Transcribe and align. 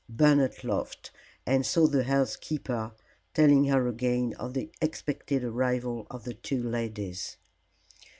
Bernard 0.09 0.63
laughed, 0.63 1.11
and 1.45 1.63
saw 1.63 1.85
the 1.85 2.05
housekeeper, 2.05 2.93
telling 3.35 3.65
her 3.65 3.87
again 3.87 4.33
of 4.39 4.55
the 4.55 4.71
expected 4.81 5.43
arrival 5.43 6.07
of 6.09 6.23
the 6.23 6.33
two 6.33 6.63
ladies. 6.63 7.37